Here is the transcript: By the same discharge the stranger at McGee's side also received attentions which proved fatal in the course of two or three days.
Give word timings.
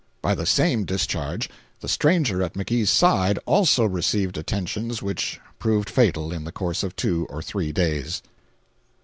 By 0.23 0.33
the 0.33 0.47
same 0.47 0.83
discharge 0.83 1.47
the 1.81 1.87
stranger 1.87 2.41
at 2.41 2.55
McGee's 2.55 2.89
side 2.89 3.37
also 3.45 3.85
received 3.85 4.35
attentions 4.35 5.03
which 5.03 5.39
proved 5.59 5.91
fatal 5.91 6.33
in 6.33 6.43
the 6.43 6.51
course 6.51 6.81
of 6.81 6.95
two 6.95 7.27
or 7.29 7.43
three 7.43 7.71
days. 7.71 8.23